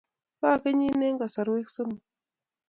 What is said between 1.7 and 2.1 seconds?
somok